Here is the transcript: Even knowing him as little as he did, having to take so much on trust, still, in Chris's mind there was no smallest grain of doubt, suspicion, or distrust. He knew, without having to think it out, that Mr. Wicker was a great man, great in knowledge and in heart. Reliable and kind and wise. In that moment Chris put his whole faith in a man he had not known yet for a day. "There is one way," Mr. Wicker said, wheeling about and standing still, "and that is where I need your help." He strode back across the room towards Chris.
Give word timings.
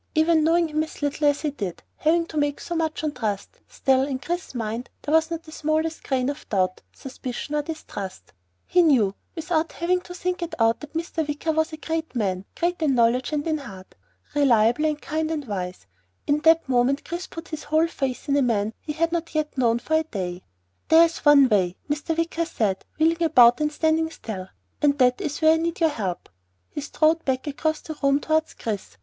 Even 0.15 0.43
knowing 0.43 0.67
him 0.69 0.81
as 0.83 1.03
little 1.03 1.27
as 1.27 1.41
he 1.41 1.51
did, 1.51 1.83
having 1.97 2.25
to 2.25 2.41
take 2.41 2.59
so 2.59 2.73
much 2.75 3.03
on 3.03 3.11
trust, 3.11 3.59
still, 3.67 4.01
in 4.01 4.17
Chris's 4.17 4.55
mind 4.55 4.89
there 5.03 5.13
was 5.13 5.29
no 5.29 5.37
smallest 5.47 6.01
grain 6.03 6.27
of 6.27 6.49
doubt, 6.49 6.81
suspicion, 6.91 7.53
or 7.53 7.61
distrust. 7.61 8.33
He 8.65 8.81
knew, 8.81 9.13
without 9.35 9.73
having 9.73 10.01
to 10.01 10.15
think 10.15 10.41
it 10.41 10.55
out, 10.57 10.79
that 10.79 10.95
Mr. 10.95 11.27
Wicker 11.27 11.51
was 11.51 11.71
a 11.71 11.77
great 11.77 12.15
man, 12.15 12.45
great 12.59 12.81
in 12.81 12.95
knowledge 12.95 13.31
and 13.31 13.45
in 13.45 13.59
heart. 13.59 13.93
Reliable 14.33 14.85
and 14.87 14.99
kind 14.99 15.29
and 15.29 15.45
wise. 15.47 15.85
In 16.25 16.39
that 16.39 16.67
moment 16.67 17.05
Chris 17.05 17.27
put 17.27 17.49
his 17.49 17.65
whole 17.65 17.85
faith 17.85 18.27
in 18.27 18.35
a 18.35 18.41
man 18.41 18.73
he 18.81 18.93
had 18.93 19.11
not 19.11 19.29
known 19.55 19.77
yet 19.77 19.83
for 19.85 19.93
a 19.93 20.03
day. 20.03 20.41
"There 20.89 21.03
is 21.05 21.19
one 21.19 21.47
way," 21.47 21.75
Mr. 21.87 22.17
Wicker 22.17 22.45
said, 22.45 22.85
wheeling 22.97 23.21
about 23.21 23.61
and 23.61 23.71
standing 23.71 24.09
still, 24.09 24.47
"and 24.81 24.97
that 24.97 25.21
is 25.21 25.43
where 25.43 25.53
I 25.53 25.57
need 25.57 25.79
your 25.79 25.91
help." 25.91 26.27
He 26.71 26.81
strode 26.81 27.23
back 27.23 27.45
across 27.45 27.81
the 27.81 27.95
room 28.01 28.19
towards 28.19 28.55
Chris. 28.55 28.97